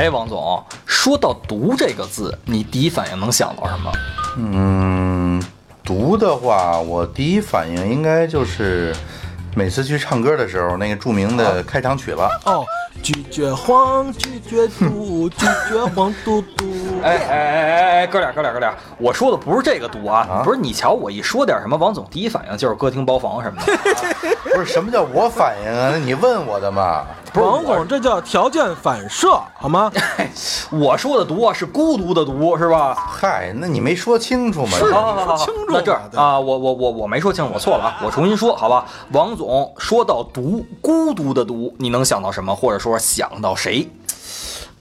[0.00, 3.92] 哎，王总，说到毒这个字，你第一反应能想到什么？
[4.38, 5.42] 嗯，
[5.84, 8.96] 毒的话，我第一反应应该就是
[9.54, 12.30] 每次去唱歌的时候那个著名的开场曲了。
[12.46, 12.64] 哦，
[13.02, 16.64] 拒绝黄，拒绝毒，拒绝黄嘟嘟。
[17.02, 23.76] 哎哎哎哎哎，哥俩哥俩哥俩，我说的不是这个毒啊，啊不是你瞧我一说点什么，王总第一反应就是歌厅包房什么的。
[24.54, 25.90] 不是什么叫我反应啊？
[25.92, 27.04] 那你问我的嘛？
[27.34, 29.90] 王总，这叫条件反射， 好吗？
[30.70, 32.94] 我说的毒啊是孤独的毒，是吧？
[32.94, 34.78] 嗨，那你没说清楚嘛？
[34.78, 38.86] 是好好好好，说清楚那这儿啊，我我我我没说清楚，我错了啊，我重新说，好吧？
[39.12, 43.88] 王总说到毒，孤独的毒，你能想到什么，或者说想到谁？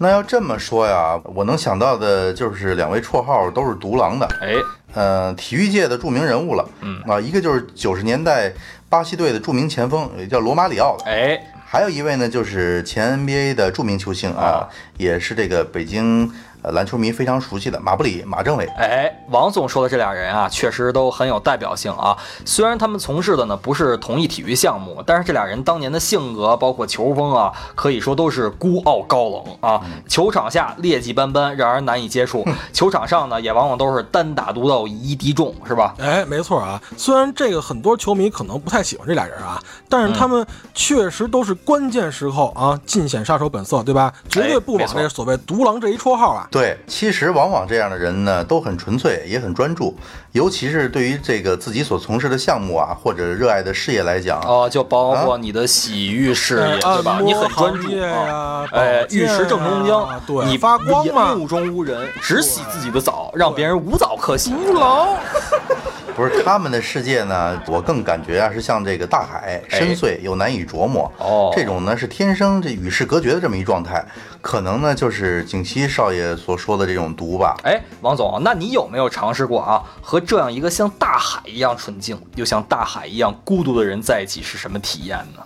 [0.02, 4.54] 那要这么说呀，我能想到的就是两位绰号都是独狼的，哎，
[4.94, 6.66] 呃，体育界的著名人物了。
[6.80, 8.54] 嗯啊，一个就是九十年代
[8.88, 11.04] 巴西队的著名前锋，也叫罗马里奥的。
[11.04, 11.38] 哎，
[11.72, 14.68] 还有一位呢，就是前 NBA 的著名球星啊，
[14.98, 18.66] 也是这个北京呃篮球迷非常熟悉的马布里马政委。
[18.78, 22.18] 哎，王总说的这俩人啊，确实都很有代表性啊。
[22.46, 29.82] 虽然他们从事的呢不是同一体育项目，但是这俩人当年的性格，包括球风啊，可以说都是孤傲高冷啊。
[30.08, 32.44] 球场下劣迹斑斑，让人难以接触；
[32.74, 35.96] 球场上呢，也往往都是单打独斗，以一敌众，是吧？
[36.00, 36.82] 哎，没错啊。
[36.98, 44.14] 虽然这个很多球迷可能不太喜欢这俩人啊，但是他们确实都是关键时候啊尽显杀手本色，对吧？
[44.28, 46.48] 绝对不枉这所谓“独狼”这一绰号啊。
[46.52, 49.96] 对，其实往往这样的人呢，都很纯粹，也很专注，
[50.32, 57.20] 尤其是对于这个自己所从事的项目啊，或者热爱的事业来讲，哦，就包括你的洗浴事业，哎对吧？
[57.24, 57.88] 你很专注
[58.72, 64.52] 哎，玉石正中央啊，对，你发光嘛，目中无人，只洗自己的澡，让别人无澡可洗。
[64.52, 65.16] 无劳。
[66.16, 71.10] 不是他们的世界呢，我更感觉啊是像这个大海，深邃又难以琢磨。
[71.18, 74.04] 哦这种呢是天生这与世隔绝的这么一状态，
[74.42, 77.56] 可能呢就是景熙少爷所说的这种毒吧。
[77.64, 79.84] 哎，王总，那你有没有尝试过啊？
[80.02, 85.44] 和这样一个像大海一样纯净，又像大海一样孤独的人在一起是什么体验呢？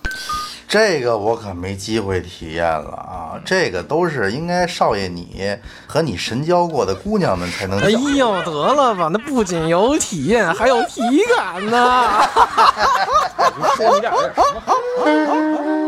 [0.66, 3.38] 这个我可没机会体验了啊！
[3.44, 5.56] 这个都是应该少爷你
[5.86, 7.90] 和你神交过的姑娘们才能哎。
[7.90, 11.02] 呦，得了吧，那不仅有体验，还有体
[11.36, 12.22] 感呢。
[13.76, 15.83] 说你俩这什么？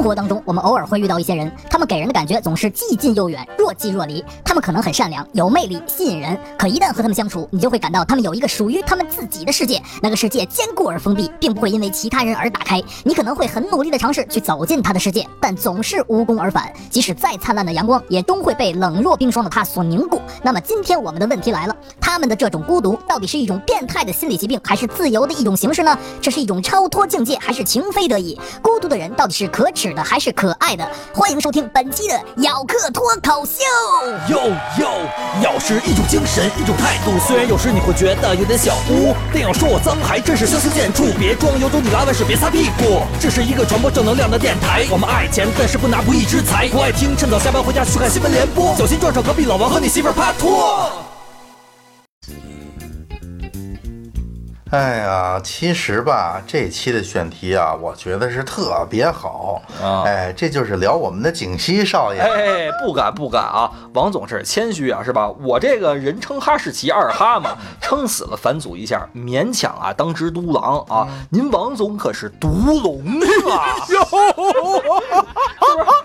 [0.00, 4.24] 生活当中，我们偶尔会遇到一些人，他们给人的感觉总是既近又远，若即若离。
[4.42, 12.82] 他们可能很善良，有魅力，吸引人，可一旦和他们相处，你就会感到他们有一个属于他们自己的世界，那个世界坚固而封闭，并不会因为其他人而打开。
[13.04, 16.72] 你可能会很努力的尝试去走进他的世界，但总是无功而返。
[16.88, 20.18] 即使再灿烂的阳光，也终会被冷若冰霜的他所凝固。
[20.42, 25.94] 那么今天我们的问题来了，他们的这种孤独到底是一种变态的心理疾病，还是自由的一种形式呢？
[26.22, 28.40] 这是一种超脱境界，还是情非得已？
[28.62, 30.88] 孤独的人到底是可耻的，还是可爱的？
[31.14, 33.62] 欢迎收听本期的咬客脱口秀。
[34.28, 34.38] 哟
[34.78, 34.90] 哟，
[35.42, 37.18] 咬是一种精神，一种态度。
[37.26, 41.16] 虽然有时你会觉得有点小污，但要说我脏，还真是相形见绌。
[41.18, 43.02] 别装有种，你拉完屎别擦屁股。
[43.20, 46.68] 这是一个传播正能量的电台，我们爱钱，但是不拿不义之财。
[46.68, 51.09] 不爱听，趁早下班回家去看新闻联播，小心撞上隔壁老王和你媳妇儿拍拖。
[54.70, 59.60] 哎呀，其实吧，这期的选题啊，我觉得是特别好。
[59.82, 62.20] 啊哎，这就是聊我们的景熙少爷。
[62.20, 63.68] 哎，不敢不敢啊！
[63.94, 65.28] 王总是谦虚啊，是吧？
[65.28, 71.08] 我这个人称哈士奇二哈嘛，撑死了反祖一下，勉强啊当只独狼啊。
[71.30, 72.48] 您王总可是独
[72.80, 73.02] 龙
[73.50, 73.74] 啊！
[73.84, 74.14] 是不是？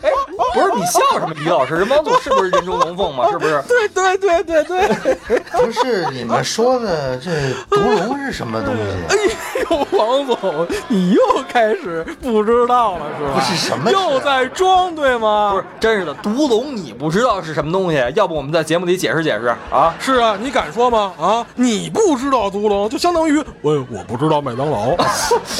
[0.01, 0.09] 哎，
[0.55, 1.33] 不是你笑什么？
[1.35, 3.27] 李老师，人王总是不是人中龙凤嘛？
[3.31, 3.61] 是不是？
[3.67, 7.29] 对对对对对，不是你们说的这
[7.69, 8.81] 毒龙是什么东西？
[9.09, 9.15] 哎
[9.69, 13.33] 呦，王总，你又开始不知道了是吧？
[13.35, 15.51] 不是什么事又在装对吗？
[15.53, 18.01] 不是，真是的，毒龙你不知道是什么东西？
[18.15, 19.93] 要不我们在节目里解释解释啊？
[19.99, 21.13] 是啊，你敢说吗？
[21.19, 24.91] 啊，你不知道毒龙，就相当于我我不知道麦当劳。
[24.95, 25.05] 哎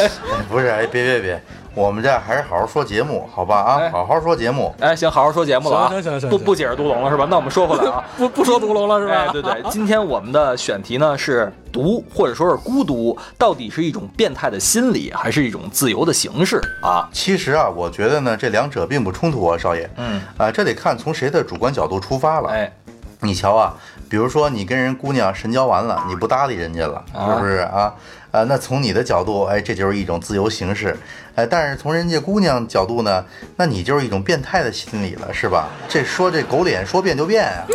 [0.49, 1.41] 不是，哎，别别别，
[1.75, 3.57] 我们这还是好好说节目，好吧？
[3.57, 4.73] 啊，哎好好说节目。
[4.79, 5.89] 哎，行，好好说节目了啊！
[5.89, 7.27] 行行行不不解释独龙了是吧？
[7.29, 9.13] 那我们说回来啊， 不不说独龙了是吧？
[9.13, 17.07] 哎，对对， 今天我们的选题呢是独或者说是孤独，到底是一种变态的心理，还是一种自由的形式啊？
[17.11, 19.89] 其实啊，我觉得呢，这两者并不冲突啊，少爷。
[19.97, 22.49] 嗯，啊，这得看从谁的主观角度出发了。
[22.51, 22.71] 哎，
[23.19, 23.73] 你瞧啊，
[24.09, 27.93] 比如说你跟人姑娘神交完了，你不搭理人家了，啊是不是啊？
[28.35, 30.97] 啊，那从你的角度，哎，这就是一种自由形式，
[31.35, 33.23] 哎，但是从人家姑娘角度呢，
[33.55, 35.69] 那你就是一种变态的心理了，是吧？
[35.87, 37.63] 这说这狗脸说变就变啊！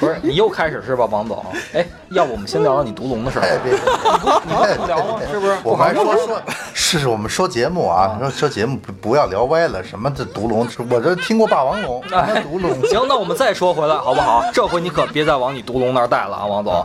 [0.00, 1.44] 不是你又开始是吧，王总？
[1.74, 3.42] 哎，要不我们先聊聊你独龙的事儿？
[3.42, 3.80] 哎，别别，
[4.48, 5.20] 你不不聊吗？
[5.30, 5.56] 是不是？
[5.62, 14.42] 我们还说说，是我们说节目啊，说说节目不不要聊歪了，什么这独龙，我这听过霸王龙，什么独龙，行，那我们再说回来好不好？
[14.52, 16.84] 这回你可别再往你独龙那儿带了啊，王总。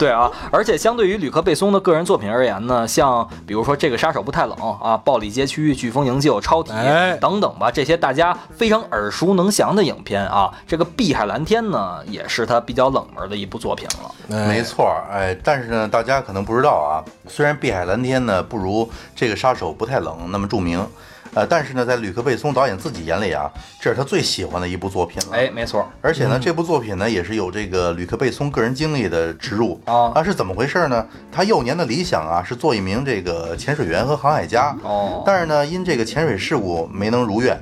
[0.00, 14.46] 对啊，而且相对于吕克·贝松的个人作品而言呢，像比如说这个杀手不太冷啊，暴力街区、飓风营救、超体哎等等吧，这些大家非常耳熟能详的影片啊，这个《碧海蓝天》呢，也是他比较冷门的一部作品了。
[14.46, 20.82] 没错儿，哎，但是呢，大家可能不知道啊，虽然《碧海蓝天》呢不如这个杀手不太冷那么著名，
[21.34, 23.50] 呃，但是呢，在吕克·贝松导演自己眼里啊，
[23.80, 25.36] 这是他最喜欢的一部作品了。
[25.36, 31.06] 哎，没错，而且呢，这部作品呢也是有这个吕克·贝松个人经历的植入啊是怎么回事呢？
[31.30, 37.56] 他幼年的理想啊是做一名这个潜水员和航海家，哦但是呢，因这个潜水事故没能如愿，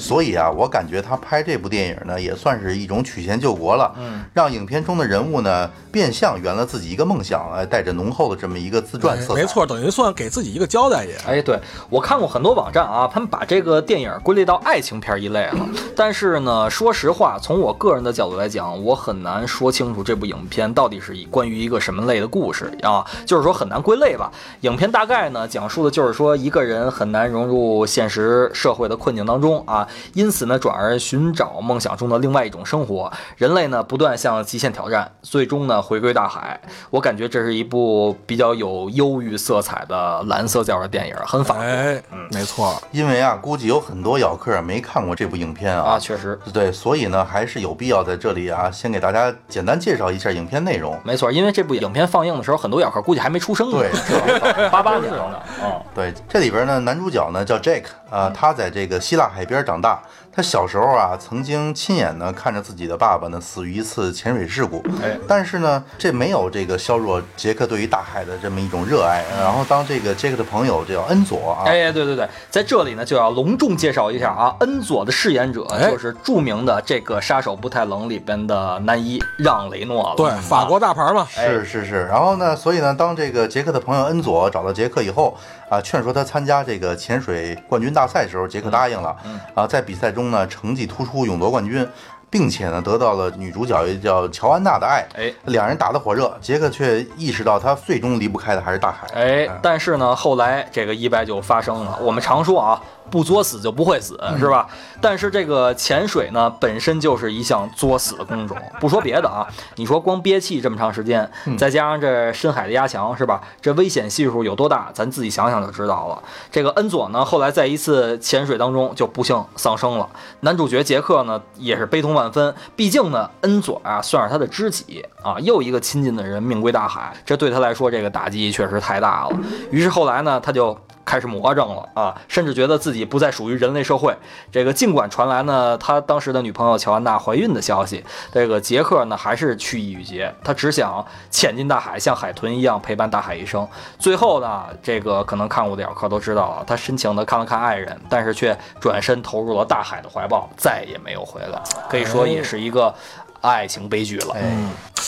[0.00, 9.40] 所以啊，我感觉他拍这部电影呢也算是一种曲线救国了，嗯，让影片中的人物呢变相圆了自己一个梦想，哎，带着浓厚的这么一个自传色彩。
[9.40, 11.14] 没错，等于算给自己一个交代也。
[11.26, 11.60] 哎，对
[11.90, 15.68] 我看过很多网站啊，他们把这个电影归类到爱情片一类了。
[15.94, 24.32] 但是呢，说实话，从我个人的角度来讲，我很难说清楚这部影片到底是以关于一个什么类的故事啊，就是说很难归类吧。
[24.62, 33.12] 影片大概呢，讲述的就是说一个人很难融入现实社会的困境当中啊，因此呢，转而寻找梦想中的另外一种生活。
[33.36, 36.60] 人类呢，不断向极限挑战，最终呢，回归大海。
[36.90, 41.62] 我感觉这是一部比较有忧郁色彩的蓝色调的电影，很法国。
[41.62, 50.98] 哎，没错，因为啊，估计有很多咬客没看过这部影片啊，啊确实对，所以呢，还是有必要在这里啊，先给大家简单介绍一下影片内容。
[51.04, 54.68] 没错，因为这部影片放映的时候，很多咬客估计还没出生呢，对？
[54.70, 69.24] 八八年的，嗯， 对，这里边呢，男主角呢叫 Jake 啊、他在这个希腊海边长大，他小时候啊，曾经亲眼呢看着自己的爸爸呢死于一次潜水事故，哎但是呢，这没有这个削弱杰克对于大海的这么一种热爱。
[69.40, 80.14] 然后当这个杰克的朋友这叫恩佐啊，哎，对对对，在这里呢就要隆重介绍一下啊，恩佐的饰演者哎就是著名的这个《杀手不太冷》里边的男一让雷诺了。
[80.16, 85.36] 对，啊法国大牌嘛，是是是，然后呢，所以呢，当这个杰克的朋友恩佐找到杰克以后，
[85.68, 89.16] 啊，劝说他参加这个潜水冠军大赛的时候，杰克答应了。
[89.24, 91.88] 嗯啊，在比赛中中呢，成绩突出，勇夺冠军，
[92.30, 95.04] 并且呢，得到了女主角也叫乔安娜的爱。
[95.14, 99.06] 哎两人打得火热，杰克却意识到他最终离不开的还是大海。
[99.14, 101.98] 哎，但是呢，后来这个意外就发生了。
[102.00, 102.80] 我们常说啊，
[103.10, 104.68] 不作死就不会死，是吧？
[105.00, 108.56] 但是这个潜水呢，本身就是一项作死的工种。
[108.78, 111.28] 不说别的啊， 你说光憋气这么长时间，
[111.58, 113.40] 再加上这深海的压强，是吧？
[113.60, 116.22] 这危险系数有多大，咱自己想想就知道了。
[116.50, 120.08] 这个恩佐呢，后来在一次潜水当中就不幸丧生了。
[120.40, 122.54] 男主角杰克呢，也是悲痛万万分。
[122.76, 129.36] 毕竟呢，恩佐啊，算是他的知己啊，又一个亲近的人命归大海，这对他来说，这个打击确实太大了。
[129.70, 130.78] 于是后来呢，他就
[131.10, 134.16] 开始魔怔了啊，甚至觉得自己不再属于人类社会。
[134.52, 143.66] 这个尽管传来呢，他当时的女朋友乔安娜怀孕的消息，这个杰克呢还是去意已决，他只想潜进大海，像海豚一样陪伴大海一生。
[143.98, 151.60] 最后呢，这个可能看过的咬客都知道了，他深情地看了看爱人，但是却转身投入了大海的怀抱，再也没有回来。
[151.88, 152.94] 可以说也是一个
[153.40, 154.34] 爱情悲剧了。
[154.34, 154.42] 哎，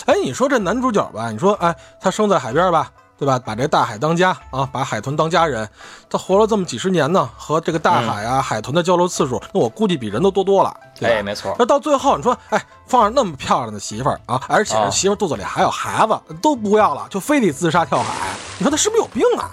[0.07, 2.91] 哎，你说这男主角吧，你说哎，他生在海边吧，
[3.23, 3.39] 对吧？
[3.39, 5.69] 把这大海当家啊，把海豚当家人，
[6.11, 11.09] 他活了这么几十年呢，和这个大海啊、海豚的交流次数，那我估计比人都多多了，对？
[11.09, 11.55] 哎，没错。
[11.57, 18.11] 那到最后，你说，哎，放着那么漂亮的媳妇儿啊，而且媳妇肚子里还有孩子，都不要了，就非得自杀跳海，
[18.59, 19.51] 你说他是不是有病啊？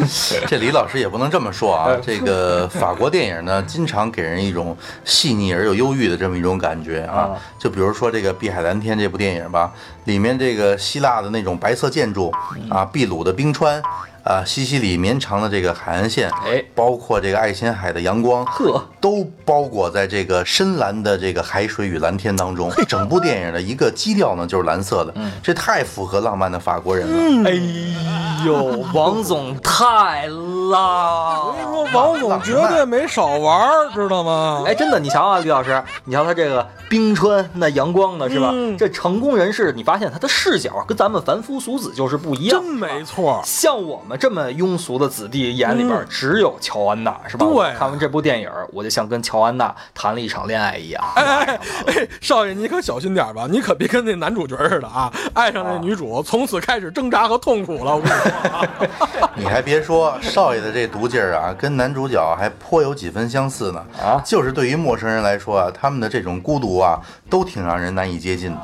[0.46, 1.96] 这李老师也不能这么说啊。
[2.02, 7.42] 这个法国电影呢，经常给人一种细腻而又忧郁的这么一种感觉啊啊。
[7.58, 9.72] 就比如说这个《碧海蓝天》这部电影吧，
[10.04, 12.32] 里面这个希腊的那种白色建筑
[12.70, 13.82] 啊，秘鲁的冰川。
[14.24, 22.70] 啊，西西里绵长的这个海岸线，哎包括这个爱琴海的阳光，呵，都包裹在这个深蓝的这个海水与蓝天当中。
[22.86, 27.50] 整部电影的一个基调呢，就是蓝色的，这太符合浪漫的法国人了。
[27.50, 31.48] 哎呦，王总太浪！
[31.48, 34.62] 我跟你说，王总绝对没少玩儿，知道吗？
[34.66, 38.50] 哎，真的，你瞧啊，李老师，你瞧他这个冰川那阳光的是吧？
[38.52, 42.72] 嗯这成功人士，你发现他的视角跟咱们凡夫俗子就是不一样真。
[42.74, 43.40] 没错。
[43.44, 47.46] 像我们这么庸俗的子弟眼里边嗯只有乔安娜，是吧？
[47.46, 51.02] 对我看完这部电影，我就像跟乔安娜谈了一场恋爱一样。
[51.14, 57.96] 哎哎哎，少爷，你可小心点吧，你可别跟那男主角似的啊，爱上那女主，从此开始挣扎和痛苦了。
[57.96, 63.84] 我跟你说啊， 你还别说，少爷的这毒劲儿啊，跟男主角还颇有几分相似呢。
[64.02, 68.58] 啊就是对于陌生人来说啊，他们的这种孤独啊，都挺让人难以接近的。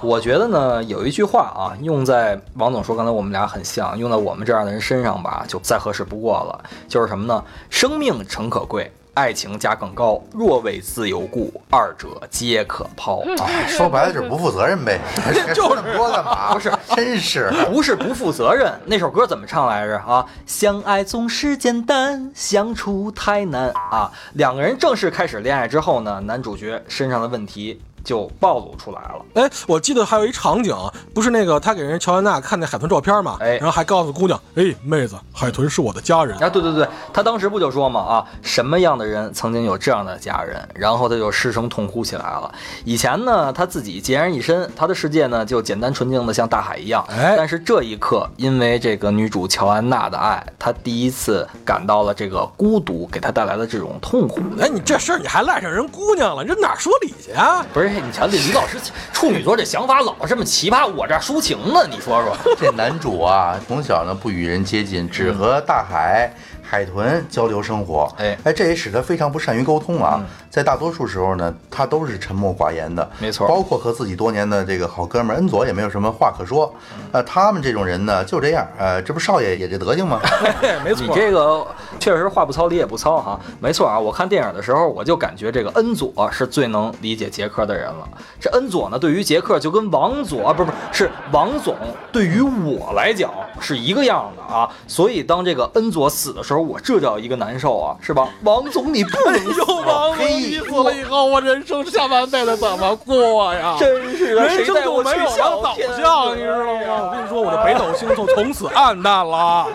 [0.00, 6.70] 我觉得呢，有一句话啊，用在王总说刚才我们俩很像，用在我们这样的人身上吧，就再合适不过了。
[6.88, 7.42] 就是什么呢？
[7.70, 10.20] 生命诚可贵，爱情价更高。
[10.32, 13.20] 若为自由故，二者皆可抛。
[13.38, 15.00] 啊， 说白了就是不负责任呗。
[15.54, 16.52] 就这么多干嘛？
[16.54, 17.50] 不是，真是。
[17.70, 18.72] 不是不负责任。
[18.86, 20.26] 那首歌怎么唱来着啊？
[20.46, 24.10] 相爱总是简单，相处太难啊！
[24.34, 29.24] 两个人正式开始恋爱之后呢，男主角身上的问题就暴露出来了。
[29.34, 30.76] 哎，我记得还有一场景，
[31.14, 36.36] 不是那个他给人乔安娜看那海豚照片嘛，哎然后还告诉姑娘，哎，妹子，海豚是我的家人。
[36.38, 40.60] 啊，对对对，他当时不就说嘛啊，什么样的人曾经有这样的家人？
[40.74, 42.52] 然后他就失声痛哭起来了。
[42.84, 47.04] 以前呢，他自己孑然一身，他的世界呢就简单纯净的像大海一样。
[47.08, 54.40] 哎但是这一刻，因为这个女主乔安娜的爱，他第一次感到了这个孤独给他带来的这种痛苦。
[54.60, 57.64] 哎，你这事儿你还赖上人姑娘了，你这哪儿说理去啊？
[57.72, 58.78] 不是，你瞧这李老师
[59.12, 62.36] 处女座这想法老这么奇葩，我这抒情呢，你说说。
[62.58, 66.32] 这男主啊，从小呢不与人接近，只和大海、
[66.72, 68.10] 海豚交流生活。
[68.16, 70.24] 哎哎，这也使他非常不善于沟通啊。
[70.48, 73.06] 在大多数时候呢，他都是沉默寡言的。
[73.18, 76.74] 没错包括和自己多年的这个好哥们儿恩佐也没有什么话可说。
[77.10, 78.66] 呃，他们这种人呢，就这样。
[78.78, 80.18] 呃，这不少爷也这德行吗？
[80.62, 81.66] 嘿， 没错你，这个
[82.00, 83.98] 确实话不糙理也不糙哈，没错啊。
[83.98, 88.08] 我看电影的时候，我就感觉这个恩佐是最能理解杰克的人了。
[88.40, 91.76] 这恩佐呢，对于杰克就跟王佐啊，不是不是，是王总
[92.10, 94.66] 对于我来讲是一个样的啊。
[94.86, 98.28] 所以当这个恩佐死的时候，我这叫一个难受啊，是吧？
[98.42, 103.76] 王总你不能死又王总你死了以后，我人生下半辈子怎么过呀？
[103.78, 106.72] 真是的，人生就没有了导小天向，你知道吗？
[107.02, 109.66] 我跟你说，我的北斗星就从此暗淡了。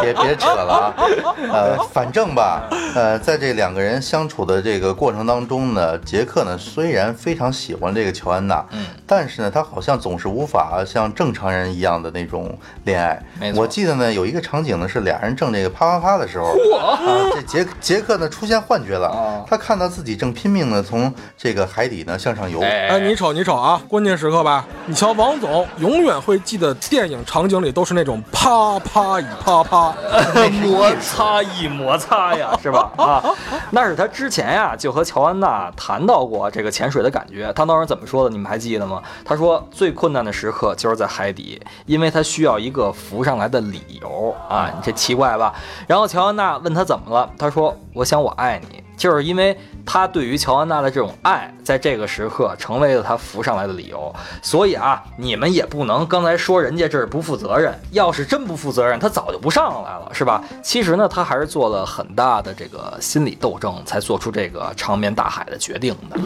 [0.00, 1.34] 别别扯了啊！
[1.52, 13.22] 呃，反正吧，呃，在这两个人相处的这个过程当中呢，杰克呢虽然非常喜欢这个乔安娜，嗯，但是呢，他好像总是无法像正常人一样的那种恋爱。
[13.40, 16.46] 没错我记得呢有一个场景呢是俩人正这个啪啪啪的时候，
[16.76, 16.98] 啊，
[17.32, 22.60] 这杰杰克呢出现幻觉了啊，他看到自己正拼命的从这个海底呢向上游。
[22.60, 29.94] 哎，你瞅你瞅啊，关键时刻吧，你瞧王总永远会记得电影场景里都是那种啪啪一啪啪，
[30.62, 32.90] 摩擦一摩擦呀， 是吧？
[32.98, 33.22] 啊，
[33.70, 37.52] 那是他之前呀就和乔安娜谈到过这个潜水的感觉。
[37.54, 38.30] 他当时怎么说的？
[38.30, 39.02] 你们还记得吗？
[39.24, 44.70] 他说最困难的时刻就是在海底，因为他需要一个浮上来的理由啊。
[44.74, 45.54] 你这奇怪吧？
[45.86, 49.58] 然后然后乔安娜问他怎么了，他说：“我想我爱你。”就是因为
[49.90, 54.14] 他对于乔安娜的这种爱，在这个时刻成为了他浮上来的理由。
[54.42, 60.44] 所以啊，你们也不能刚才说人家这是不负责任，要是真不负责任，他早就不上来了，是吧？
[60.62, 66.20] 其实呢，他还是做了很大的这个心理斗争，才做出这个长眠大海的决定的。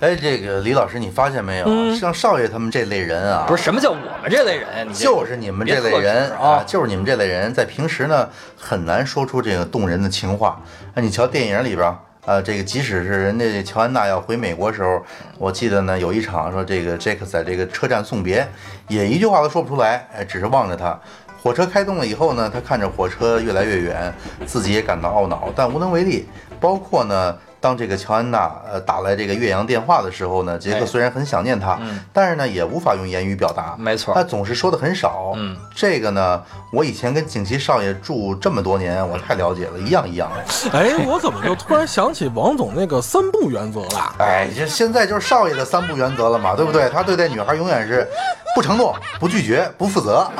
[0.00, 1.66] 哎，这个李老师，你发现没有？
[1.68, 10.60] 嗯像少爷他们这类人啊，不是什么叫我们这类人，就是你们这类人啊啊，就是你们这类人，在平时呢很难说出这个动人的情话。
[10.94, 11.96] 啊，你瞧电影里边
[12.26, 15.00] 呃，这个即使是人家乔安娜要回美国时候，
[15.38, 18.46] 我记得呢有一场说这个杰克在这个车站送别，
[18.88, 20.98] 也一句话都说不出来，哎，只是望着他。
[21.40, 24.12] 火车开动了以后呢，他看着火车越来越远，
[24.44, 26.28] 自己也感到懊恼，但无能为力。
[26.58, 33.74] 包括呢，当这个乔安娜呃打来这个岳阳电话的时候呢，杰克哎虽然很想念她，嗯但是呢也无法用言语表达。
[33.78, 35.32] 没错他总是说的很少。
[35.36, 40.70] 嗯，这个呢，我以前跟景琦少爷住这么多年，我太了解了，一样一样的。
[40.78, 44.14] 哎，我怎么就突然想起王总那个三不原则了？
[44.18, 46.88] 哎，这现在就是少爷的三不原则了嘛，对不对？
[46.90, 48.06] 他对待女孩永远是
[48.54, 50.26] 不承诺、 不拒绝、不负责。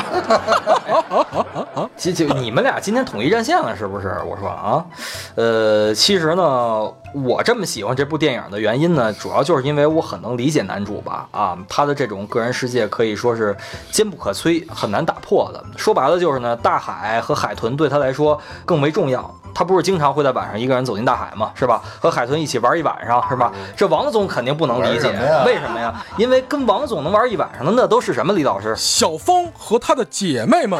[1.96, 4.16] 就就你们俩今天统一战线了，是不是？
[4.26, 4.84] 我说啊，
[5.34, 6.92] 呃，其实呢，
[7.24, 13.56] 我这么喜欢这部电影的原因呢，主要就是因为我很能理解男主吧，啊，他的这种个人世界可以说是
[13.90, 15.64] 坚不可摧，很难打破的。
[15.76, 19.34] 说白了就是呢，大海和海豚对他来说更为重要。
[19.54, 21.50] 他不是经常会在晚上一个人走进大海吗？
[21.54, 21.80] 是吧？
[21.98, 23.50] 和海豚一起玩一晚上，是吧？
[23.74, 25.94] 这王总肯定不能理解，什为什么呀？
[26.18, 28.34] 因为跟王总能玩一晚上的那都是什么？
[28.34, 30.78] 李老师，小峰和他的姐妹们，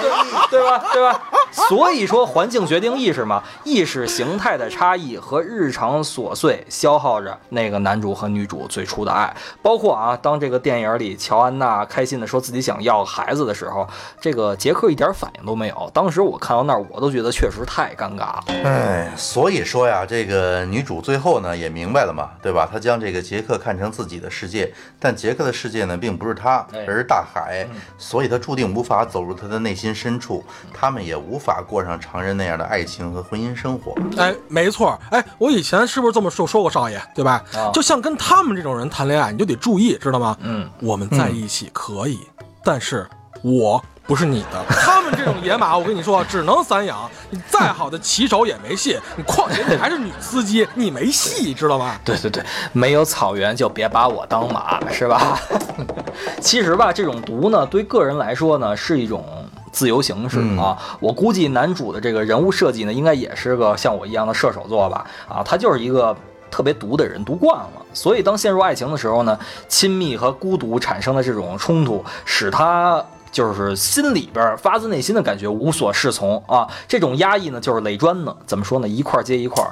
[0.50, 0.82] 对吧？
[0.94, 1.20] 对吧？
[1.68, 9.34] 所以说，环境决定意识嘛，意识形态的差异和日常琐碎消耗着那个男主和女主最初的爱。
[9.60, 13.86] 包括啊，当这个电影里乔安娜开心的说自己想要孩子的时候，
[14.20, 15.90] 这个杰克一点反应都没有。
[15.92, 18.44] 当时我看到那儿，我都觉得确实太尴尬了。
[18.64, 22.68] 哎，所以说呀，这个女主最后呢也明白了嘛，对吧？
[22.70, 27.66] 她将这个杰克看成自己的世界，但杰克的世界呢并不是她，哎而是大海，
[27.98, 33.94] 所以她注定无法走入他的内心深处，他们也无法过上常人那样的爱情和婚姻生活。
[34.16, 37.42] 哎，没错，哎，我以前是不是这么说说过，少爷，对吧？
[37.54, 40.36] 啊就像跟他们这种人谈恋爱，你就得注意，知道吗？
[40.42, 42.20] 嗯，我们在一起可以，
[42.62, 43.08] 但是
[43.42, 44.64] 我不是你的。
[44.68, 47.10] 他们这种野马，我跟你说， 只能散养。
[47.30, 51.98] 你再好的骑手也没戏，你况且你还是女司机，你没戏，知道吗？
[52.04, 55.40] 对对对，没有草原就别把我当马，是吧？
[56.40, 59.24] 其实吧，这种毒呢，对个人来说呢，是一种
[59.74, 60.78] 自由形式啊。
[61.00, 65.04] 我估计男主的这个人物设计呢，应该也是个像我一样的射手座吧？
[65.28, 66.16] 啊，他就是一个。
[66.50, 76.64] 特别毒的人，毒惯了，所以当陷入爱情的时候呢，亲密和孤独产生的这种冲突，使他就是心里边发自内心的感觉无所适从啊。
[76.86, 78.86] 这种压抑呢，就是垒砖呢，怎么说呢？
[78.86, 79.64] 一块接一块，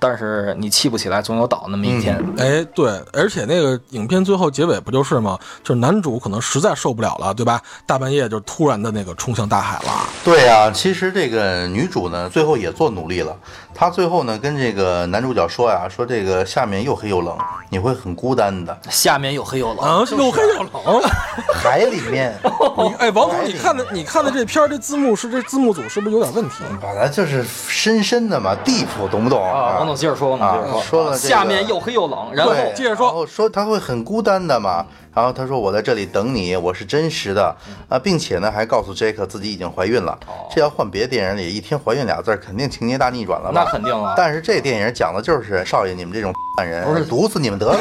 [0.00, 2.16] 但是你气不起来，总有倒那么一天。
[2.38, 5.38] 哎，对，而且那个影片最后结尾不就是吗？
[5.62, 7.60] 就是男主可能实在受不了了，对吧？
[7.86, 9.92] 大半夜就突然的那个冲向大海了。
[10.24, 13.36] 对呀、其实这个女主呢，最后也做努力了。
[13.74, 17.36] 她最后呢，跟这个男主角说呀，说这个下面又黑又冷，
[17.68, 18.76] 你会很孤单的。
[18.88, 21.02] 下面又黑又冷，啊，又黑又冷。
[21.54, 22.34] 海里面
[22.78, 26.56] 你哎，王总，你看的你看的这片儿，这字幕是这字幕组是不是有点问题？
[26.80, 34.86] 本来就是深深的嘛，deep，懂不懂啊，王总接着说，王总接着说，啊说了这个下面又黑又冷，然后对，接着说然后说他会很孤单的嘛。
[35.12, 37.54] 然后他说我在这里等你，我是真实的
[37.88, 40.16] 啊，并且呢还告诉杰克自己已经怀孕了。
[40.48, 43.64] 这要换别的电影里，一听怀孕俩字儿，肯定情节大逆转了吧？
[43.64, 47.76] 那肯定啊但是这电影讲的就是少爷你们这种 烂人，不是毒死你们得了。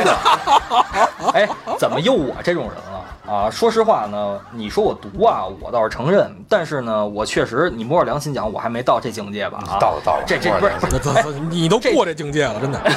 [1.34, 1.48] 哎，
[1.78, 2.88] 怎么又我这种人了？
[3.29, 9.59] 啊，说实话呢，你说我毒啊，我倒是承认，但是呢，我确实，你摸着良心讲，我还没到这境界吧？
[9.69, 12.81] 啊，到了到了这这不是不是，这这你都过这境界了，真的。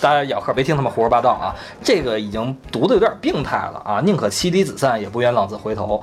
[0.00, 6.02] 大家咬客别听他们胡说八道啊，这个已经读的有点病态了啊，宁可妻离子散，也不愿浪子回头。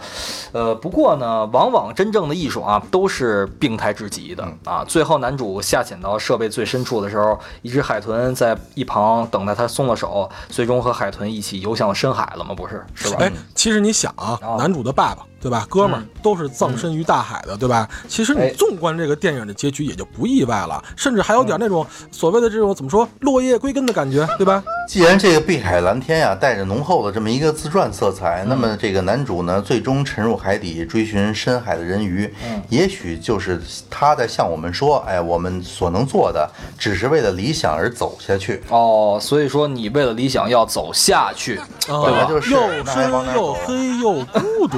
[0.51, 4.83] 呃，不过呢，往往真正的艺术啊，都是病态至极的啊。
[4.87, 12.53] 最后男主下潜到设备最深处的时候，一只海豚在一旁等待他松了手，最终和海豚一起游向了深海了吗？
[12.55, 13.17] 不是，是吧？
[13.19, 17.87] 哎，其实你想啊啊，男主的爸爸对吧，哥们儿都是葬身于大海的，对吧？
[18.07, 18.47] 其实哎。
[18.49, 24.63] 你纵观这个电影的结局也就不意外了，甚至还有点那种所谓的这种怎么说落叶归根的感觉，对吧？
[24.87, 32.33] 既然这个碧海蓝天呀、带着浓厚的这么一个自传色彩，那么这个男主呢，最终沉入海底追寻深海的人鱼，
[32.69, 38.61] 也许就是他在向我们说，哎，我们所能做的，只是为了理想而走下去。
[38.69, 44.77] 哦，所以说你为了理想要走下去，啊本来就是又深又黑又孤独，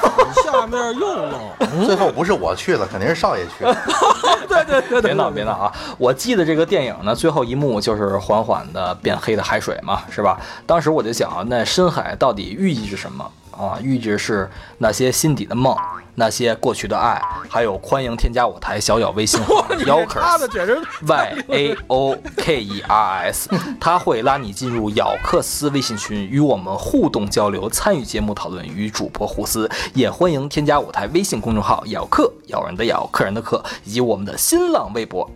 [0.44, 1.86] 下面又漏。
[1.86, 3.76] 最后不是我去了，肯定是少爷去了。
[4.48, 5.72] 对对对别闹别闹啊！
[5.96, 10.38] 我记得这个电影呢，最后一幕就是缓缓的变黑的海水嘛，是吧？
[10.66, 13.78] 当时我就想啊，那深海到底寓意着什么啊？
[13.82, 15.74] 寓意着是那些心底的梦，
[16.14, 23.48] 那些过去的爱，还有欢迎添加我台小小微信号 你这他的 Yokers 简直 Y A O K E R S，
[23.80, 29.70] 他会拉你进入咬克斯微信群，与我们互动交流，参与节目讨论，与主播互撕。
[29.94, 35.30] 也欢迎添加我台微信公众号“咬客”，咬人的咬，客人的客，以及我们的新浪微博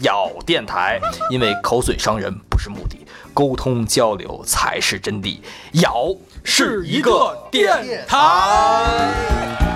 [0.00, 0.98] 咬电台。
[1.30, 5.40] 因为口水伤人不是目的，沟通交流才是真谛。
[5.72, 6.06] 咬
[6.42, 9.66] 是一个电台。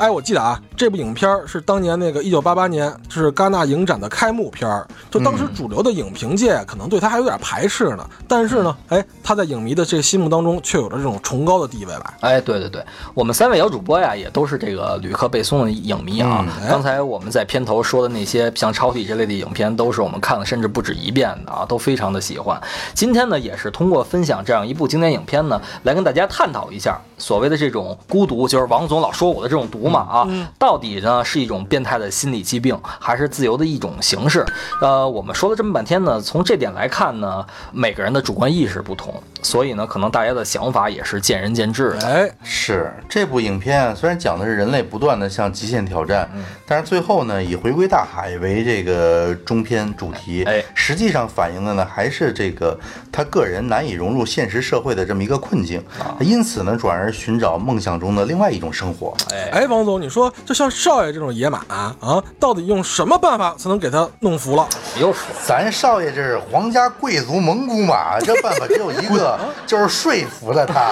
[0.00, 12.14] 哎，我记得啊，这部影片儿是当年那个一九八八年就是戛纳影展的开幕片儿，就当时主流的影评界可能对他还有点排斥呢，但是呢，哎，他在影迷的这个心目当中却有着这种崇高的地位吧。
[12.20, 12.82] 哎，对对对，
[13.12, 16.46] 我们三位小主播呀，也都是这个吕克贝松的影迷啊。
[16.48, 22.58] 嗯哎刚才我们在片头说的那些像超体这类的影片，都是我们看了甚至不止一遍的啊，都非常的喜欢。
[22.94, 30.28] 今天呢，也是通过分享这样一部经典影片呢，来跟大家探讨一下所谓的这种孤独，就是王总老说我的这种毒嘛啊，
[30.58, 34.44] 到底呢是一种变态的心理疾病，还是自由的一种形式？
[34.80, 42.06] 呃，我们说了这么半天呢，从这点来看呢，每个人的主观意识不同，所以呢，可能大家的想法也是见仁见智的。
[42.06, 46.28] 哎，是这部影片啊，虽然讲的是人类不断的向极限挑战，
[46.66, 52.78] 但是最后呢，以回归大海为这个中篇主题，哎实际上反映的呢还是这个
[53.12, 55.82] 他个人难以融入现实社会的这么一个困境，
[56.20, 59.16] 因此呢，转而寻找梦想中的另外一种生活。
[59.52, 61.94] 哎，王总，你说就像少爷这种野马啊，
[62.38, 64.68] 到底用什么办法才能给他弄服了？
[65.00, 69.29] 又说咱少爷这是皇家贵族蒙古马，这办法只有一个，
[69.66, 70.90] 就是说服了他。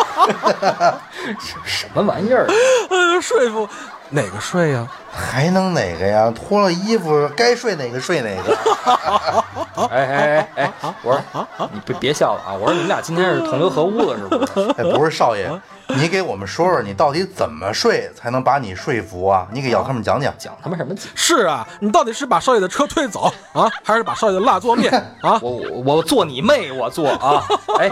[1.64, 2.46] 什么玩意儿？
[2.90, 3.68] 呃，说服
[4.10, 6.32] 哪个睡呀、还能哪个呀？
[6.34, 8.56] 脱了衣服该睡哪个睡哪个。
[9.90, 12.52] 哎哎哎哎，我说你别别笑了啊！
[12.52, 14.70] 我说你们俩今天是同流合污了是不是？
[14.78, 15.48] 哎，不是少爷，
[15.96, 19.46] 你给我们说说，你到底怎么睡才能把你说服啊？
[19.50, 20.34] 你给姚他们讲讲。
[20.38, 21.04] 讲他妈什么讲？
[21.14, 25.38] 是啊，你到底是把少爷的车推走啊，还是把少爷的蜡做面 啊？
[25.42, 26.70] 我我我做你妹！
[26.70, 27.42] 我做啊！
[27.78, 27.90] 哎，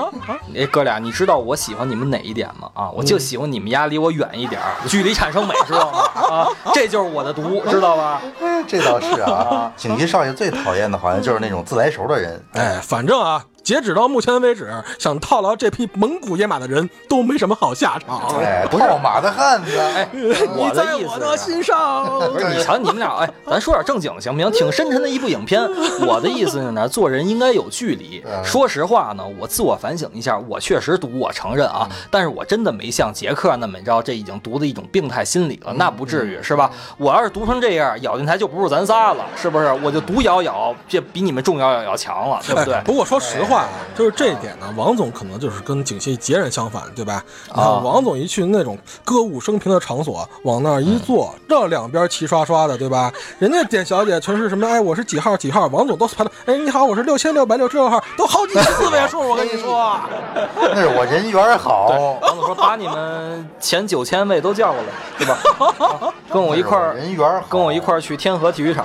[0.55, 2.71] 哎哥俩，你知道我喜欢你们哪一点吗？
[2.75, 5.99] 啊，我就喜欢你们家离我远一点儿，距离产生美，知道吗？
[6.15, 8.21] 啊，这就是我的毒，知道吧？
[8.43, 9.73] 哎，这倒是啊。
[9.77, 12.45] 锦旗少爷最讨厌的好像就是那种自来熟的人。
[12.53, 18.23] 哎，反正啊，截止到目前为止，想套牢这匹蒙古野马的人都没什么好下场。
[18.39, 19.77] 哎，套马的汉子。
[19.77, 21.37] 哎，我你在的意我的。
[21.37, 22.07] 心上。
[22.33, 24.49] 不是你瞧你们俩，哎，咱说点正经行不行？
[24.53, 25.61] 挺深沉的一部影片。
[26.07, 28.23] 我的意思是呢，做人应该有距离。
[28.45, 36.71] 说实话呢，我自我反省一下，我确实毒，我承认啊，但是我真的没像杰克那么，你知道，这已经毒的一种病态心理了，那不至于是吧？
[36.99, 39.73] 我要是毒成这样，咬进台就不是咱仨了，是不是？
[39.83, 42.81] 我就毒咬咬，这比你们重咬咬要强了，对不对哎？
[42.83, 47.23] 不过说实话啊，就是这一点呢，王总可能就是跟景熙截然相反，对吧？
[47.49, 53.13] 你看王总一去那种歌舞升平的场所，往那儿一坐，这两边齐刷刷的，对吧？
[53.39, 54.67] 人家点小姐全是什么？
[54.67, 55.67] 哎，我是几号几号？
[55.67, 59.99] 王总都排到，哎，你好，我是六千六百六十六号，都好几四位数，我跟你说。
[60.61, 61.89] 那是我人缘好。
[62.21, 64.89] 王总说把你们前九千位都叫过来，
[65.19, 65.39] 对吧？
[65.59, 68.85] 啊跟我一块儿人缘好跟我一块儿去天河体育场，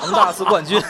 [0.00, 0.80] 恒大四冠军。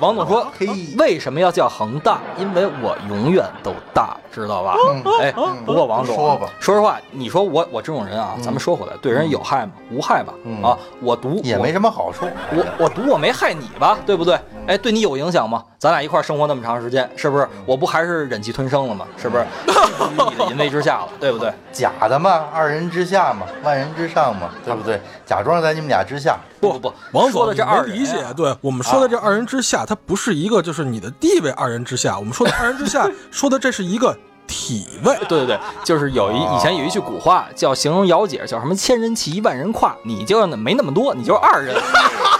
[0.00, 2.18] 王总说 嘿：“为什么要叫恒大？
[2.38, 4.76] 因为我永远都大，知道吧？”
[5.20, 5.32] 哎，
[5.64, 9.72] 不过王总啊，说吧说实话，你说我我这种人啊，咱们说回来，对人有害吗？
[9.90, 10.32] 无害吧？
[10.62, 12.26] 啊，我毒也没什么好处。
[12.50, 14.38] 我我毒我没害你吧，对不对？
[14.66, 15.62] 哎，对你有影响吗？
[15.78, 17.48] 咱俩一块生活那么长时间，是不是？
[17.64, 19.06] 我不还是忍气吞声了吗？
[19.16, 19.44] 是不是？
[19.44, 21.52] 于 你的淫威之下了，对不对？
[21.72, 25.00] 假的嘛，二人之下嘛，万人之上嘛，对不对？
[25.24, 26.36] 假装在你们俩之下。
[26.58, 35.16] 不不不，王总，说的这二理解啊，对我们说的这二人之下，它不是一个就是你的地位二人之下，我们说的二人之下， 说的这是一个体位。
[35.28, 41.74] 对对对，就是有一以前有一句古话叫形容姚姐，叫什么千人骑万人跨，你就没那么多，你就是二人。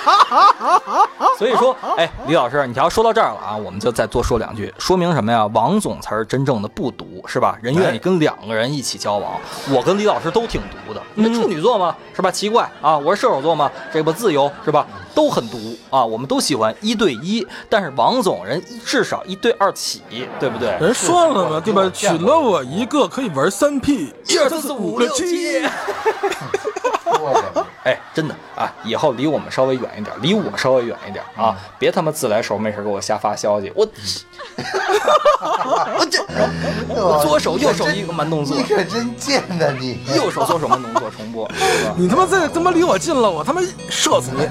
[1.38, 5.46] 所以说，哎，李老师，你瞧，说到这儿了啊，我们就再多说两句，说明什么呀？
[5.52, 7.56] 王总才是真正的不毒，是吧？
[7.60, 9.32] 人愿意跟两个人一起交往，
[9.70, 12.30] 我跟李老师都挺毒的，因为处女座嘛，是吧？
[12.30, 14.86] 奇怪啊，我是射手座嘛，这不自由是吧？
[15.14, 20.02] 都很毒啊，我们都喜欢一对一，但是王总人至少一对二起，
[20.38, 20.68] 对不对？
[20.78, 21.90] 人算了嘛，对吧？
[21.92, 25.62] 娶了我一个可以玩三 P，一二三四五六七。
[27.84, 33.72] 哎，真的啊，以后离我们稍微远一点，离我稍微远一点啊，别他妈自来熟没事给我瞎发消息。
[33.74, 33.86] 我，
[35.98, 36.24] 我这
[36.88, 40.00] 我左手右手一个慢动作你，可真贱呐你！
[40.16, 41.48] 右手左手慢动作重播，
[41.96, 44.48] 你他妈再他妈离我近了，我他妈射死你！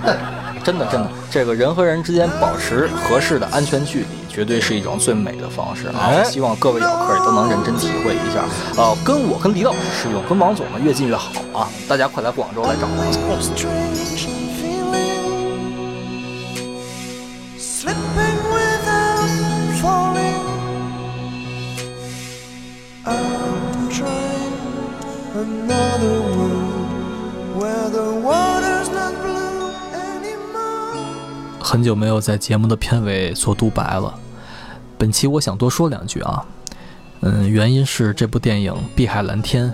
[0.64, 6.12] 真的真的，这个人和人之间保持合适的安全距离，绝对是一种最美的方式啊！
[6.12, 8.44] 哎希望各位咬客也都能认真体会一下。
[8.76, 11.70] 呃，跟我跟李老师适用，跟王总呢越近越好啊！
[11.88, 13.06] 大家快来广州来找我。
[13.42, 14.28] strange
[14.60, 15.72] feeling
[17.58, 19.32] slipping without
[19.80, 20.44] falling
[23.06, 24.52] I'm trying
[25.34, 26.92] another world
[27.56, 30.92] where the water's not blue anymore
[31.62, 34.20] 很久没有在节目的片尾做独白了。
[35.06, 36.44] 本期我想多说两句啊，
[37.22, 39.70] 嗯，原因是这部电影《碧海蓝天》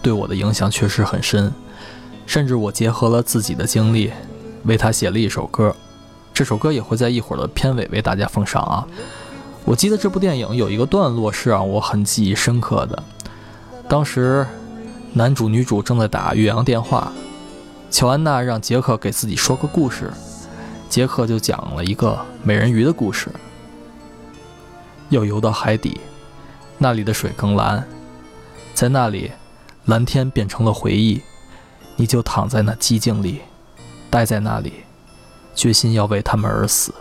[0.00, 1.52] 对我的影响确实很深，
[2.24, 4.12] 甚至我结合了自己的经历，
[4.62, 5.74] 为他写了一首歌。
[6.32, 8.86] 这首歌也会在一会儿的片尾为大家奉上啊。
[9.64, 13.02] 我记得这部电影有一个段落是让我很记忆深刻的，
[13.88, 14.46] 当时
[15.14, 17.12] 男主女主正在打越洋电话，
[17.90, 20.12] 乔安娜让杰克给自己说个故事。
[20.88, 23.28] 杰克就讲了一个美人鱼的故事。
[25.10, 26.00] 要游到海底，
[26.78, 27.86] 那里的水更蓝，
[28.74, 29.32] 在那里，
[29.84, 31.22] 蓝天变成了回忆，
[31.96, 33.40] 你就躺在那寂静里，
[34.10, 34.72] 待在那里，
[35.54, 36.94] 决心要为他们而死。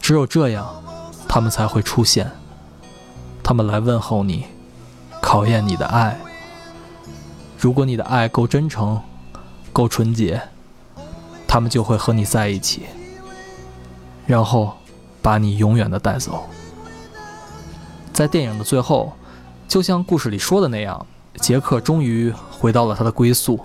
[0.00, 0.82] 只有这样，
[1.28, 2.30] 他们才会出现。
[3.42, 4.44] 他们来问候你，
[5.20, 6.18] 考验你的爱。
[7.58, 9.00] 如果你的爱够真诚，
[9.72, 10.40] 够纯洁，
[11.48, 12.82] 他们就会和你在一起，
[14.26, 14.76] 然后
[15.22, 16.48] 把你永远的带走。
[18.12, 19.12] 在电影的最后，
[19.66, 21.06] 就像故事里说的那样，
[21.36, 23.58] 杰克终于回到了他的归宿，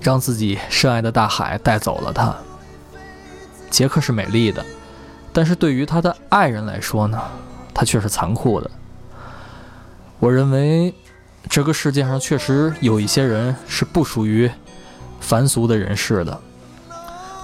[0.00, 2.34] 让自己深爱的大海带走了他。
[3.70, 4.64] 杰克是美丽的，
[5.32, 7.20] 但是对于他的爱人来说呢，
[7.74, 8.70] 他却是残酷的。
[10.18, 10.94] 我认为，
[11.48, 14.50] 这个世界上确实有一些人是不属于
[15.20, 16.40] 凡俗的人世的，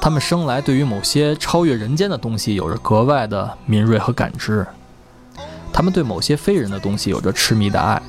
[0.00, 4.66] 他们生来对于某些超越人间的东西有着格外的敏锐和感知。
[5.72, 8.00] 他们对某些非人的东西有着痴迷的爱，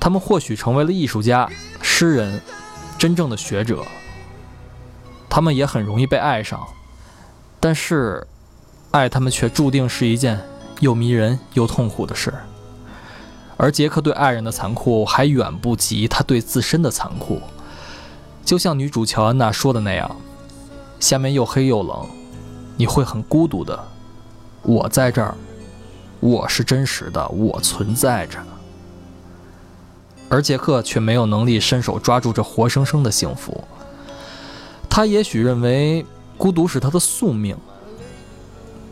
[0.00, 1.48] 他们或许成为了艺术家、
[1.82, 2.40] 诗人、
[2.98, 3.84] 真正的学者，
[5.28, 6.66] 他们也很容易被爱上，
[7.60, 8.26] 但是，
[8.90, 10.40] 爱他们却注定是一件
[10.80, 12.32] 又迷人又痛苦的事。
[13.56, 17.40] 而杰克对爱人的残酷还远不及他对自身的残酷，
[18.44, 20.16] 就像女主乔安娜说的那样
[21.00, 22.06] ：“下面又黑又冷，
[22.76, 23.78] 你会很孤独的。
[24.62, 25.34] 我在这儿。”
[26.18, 28.38] 我是真实的，我存在着，
[30.30, 33.62] 而杰克却没有能力伸手抓住这活生生的幸福。
[34.88, 36.04] 他也许认为
[36.38, 37.54] 孤独是他的宿命，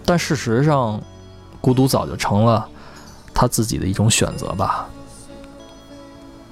[0.05, 1.01] 但事实上，
[1.62, 2.69] 孤独早就成了
[3.33, 4.87] 他自己的一种选择吧。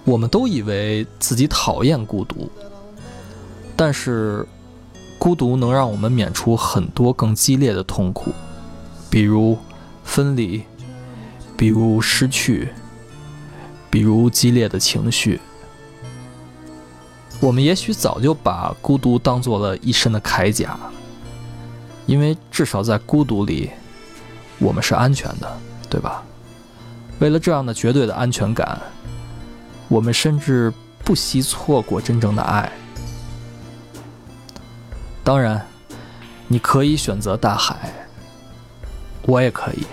[0.05, 2.51] 我们都以为自己讨厌孤独，
[3.77, 4.45] 但是
[5.23, 8.33] 孤独能让我们免除很多更激烈的痛苦，
[9.09, 9.57] 比如。
[10.05, 10.65] 分离，
[11.57, 12.71] 比如失去，
[13.89, 15.41] 比如激烈的情绪。
[17.39, 20.77] 我们也许早就把孤独当做了一身的铠甲，
[22.05, 23.71] 因为至少在孤独里，
[24.59, 25.57] 我们是安全的，
[25.89, 26.25] 对吧？
[27.21, 28.77] 为了这样的绝对的安全感，
[29.87, 30.73] 我们甚至
[31.05, 32.71] 不惜错过真正的爱。
[35.25, 35.67] 当然，
[36.49, 37.93] 你可以选择大海。
[39.25, 39.87] 我也可以，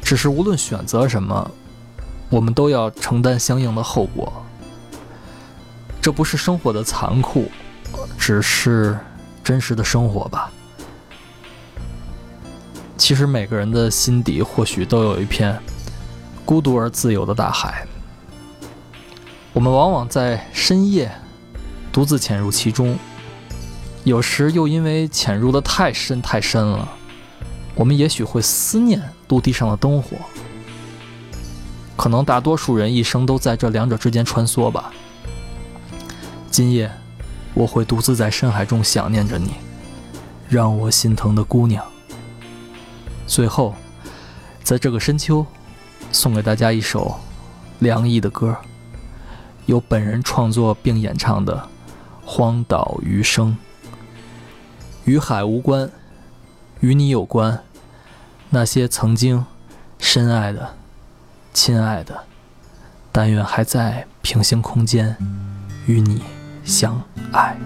[0.00, 1.50] 只是无论选择什么，
[2.30, 4.32] 我们都要承担相应的后果。
[6.00, 7.50] 这不是生活的残酷，
[8.16, 8.96] 只是
[9.42, 10.52] 真实的生活吧。
[12.96, 15.60] 其实每个人的心底或许都有一片
[16.44, 17.84] 孤独而自由的大海，
[19.52, 21.10] 我们往往在深夜
[21.92, 22.96] 独自潜入其中，
[24.06, 26.88] 有时又因为潜入的太深太深了。
[27.74, 30.16] 我们也许会思念陆地上的灯火，
[31.96, 34.92] 可能大多数人一生都在这两者之间穿梭吧。
[36.52, 36.88] 今夜，
[37.52, 39.54] 我会独自在深海中想念着你，
[40.48, 41.84] 让我心疼的姑娘。
[43.26, 43.74] 最后，
[44.62, 45.44] 在这个深秋，
[46.12, 47.18] 送给大家一首
[47.80, 48.56] 梁毅的歌，
[49.64, 51.56] 由本人创作并演唱的
[52.24, 53.50] 《荒岛余生》，
[55.06, 55.90] 与海无关。
[56.80, 57.62] 与你有关，
[58.50, 59.46] 那些曾经
[59.98, 60.74] 深爱的、
[61.54, 62.24] 亲爱的，
[63.10, 65.16] 但愿还在平行空间
[65.86, 66.22] 与你
[66.64, 67.56] 相爱。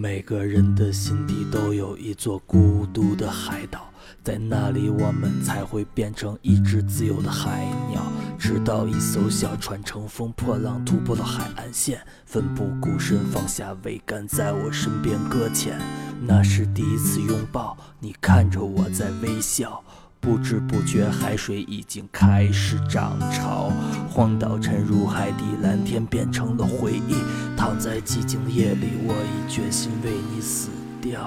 [0.00, 3.92] 每个人的心底都有一座孤独的海岛。
[4.22, 8.00] 在那里，我们才会变成一只自由的海鸟。
[8.38, 15.76] 直到一艘小船乘风破浪，突破了海岸线，奋不顾身放下桅杆，在我身边搁浅。
[16.20, 19.82] 那是第一次拥抱，你看着我在微笑。
[20.20, 23.70] 不知不觉，海水已经开始涨潮，
[24.10, 27.14] 荒岛沉入海底，蓝天变成了回忆。
[27.56, 30.68] 躺在寂静的夜里，我已决心为你死
[31.00, 31.20] 掉。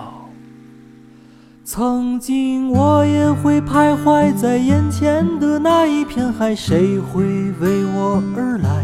[1.63, 7.23] 曾经我也会徘徊在眼前的那一片海，谁会
[7.61, 8.83] 为我而来？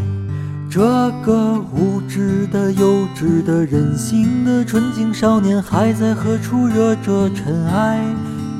[0.70, 0.82] 这
[1.26, 8.00] 个无知的、幼稚的、任性的纯净少年，还在何处惹着尘埃？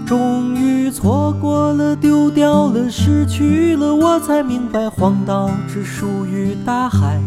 [0.08, 7.20] 终于错过了，丢掉了，失去了，我才明白，荒岛只属于大海。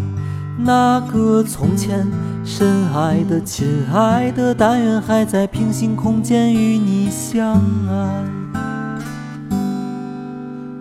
[0.57, 2.11] 那个从前
[2.43, 8.25] 深爱的、亲爱的，但愿还在平行空间与你相爱。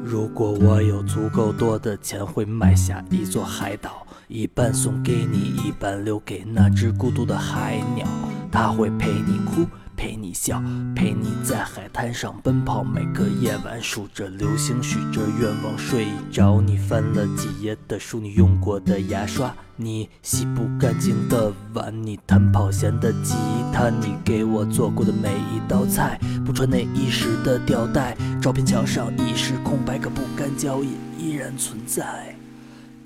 [0.05, 8.07] 如果我有足够多的钱，会买下一座海岛，一半送给你，一半留给那只孤独的海鸟。
[8.51, 9.67] 它会陪你哭，
[9.99, 10.63] 陪你笑，
[10.95, 12.81] 陪你在海滩上奔跑。
[12.81, 16.61] 每个夜晚数着流星，许着愿望，睡着。
[16.61, 23.35] 你翻了几页的书，你用过的牙刷，你洗不干净的碗，你弹跑弦的吉
[23.73, 32.38] 他，你给我做过的每一道菜，不穿内衣时的吊带，照片墙上已是空白，可不甘交易依然存在。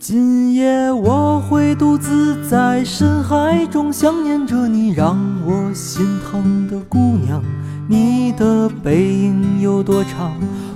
[0.06, 7.42] 今夜我会独自在深海中想念着你，让我心疼的姑娘。
[7.88, 10.34] 你的背影有多长？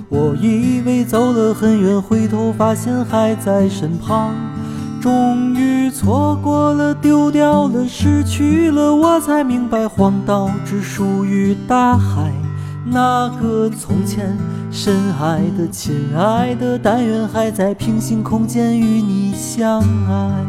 [0.08, 4.34] 我以为走了很远，回头发现还在身旁。
[4.98, 12.32] 终于错过了，丢掉了，失去了，我才明白，荒岛只属于大海。
[12.90, 14.34] 那个从前
[14.70, 20.44] 深爱的、亲爱的，但愿还在平行空间与你相爱。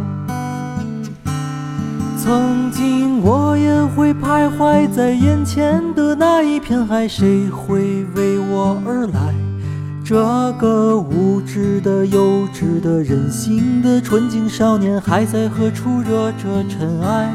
[2.18, 9.34] 曾经我也会徘徊在眼前的那一片海，谁会为我而来？
[10.04, 17.32] 这个无知的、幼稚的、任性的纯净少年，还在何处惹着尘埃？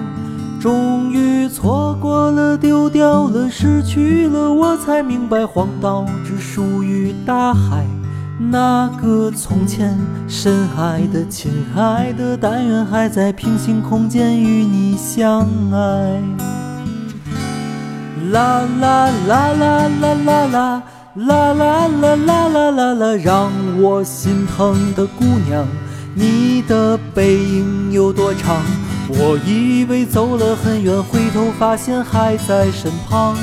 [0.64, 7.85] 终于错过了，丢掉了，失去了，我才明白，荒岛只属于大海。
[8.38, 9.94] 那个从前
[10.27, 16.22] 深爱的、亲爱的，但愿还在平行空间与你相爱。
[18.31, 20.83] 啦啦啦啦啦啦啦啦
[21.14, 25.66] 啦啦啦啦啦啦，让我心疼的姑娘，
[26.14, 28.62] 你的背影有多长？
[29.08, 33.36] 我以为走了很远，回头发现还在身旁。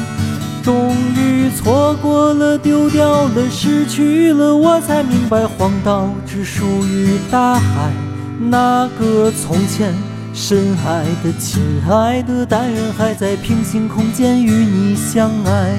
[0.64, 7.92] 终于错过了，丢掉了，失去了，我才明白，荒岛只属于大海。
[8.40, 9.94] 那个从前
[10.34, 15.76] 深爱的、亲爱的，但愿还在平行空间与你相爱。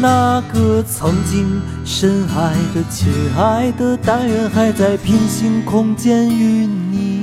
[0.00, 3.06] 那个曾经深爱的、亲
[3.38, 7.15] 爱的，但愿还在平行空间与你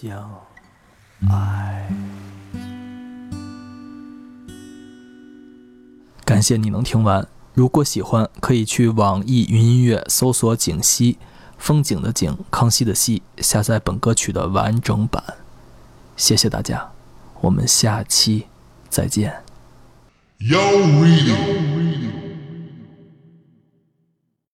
[0.00, 0.30] 相
[1.28, 1.88] 爱。
[6.24, 7.26] 感谢你能听完。
[7.54, 11.18] 如果喜欢，可以去网易云音乐搜索“景熙”，
[11.58, 15.20] 风景的景，康熙的熙，下载本歌曲的完整版。
[16.16, 16.92] 谢谢大家，
[17.40, 18.46] 我们下期
[18.88, 19.42] 再见。
[20.38, 20.60] Yo,
[21.02, 22.07] reading.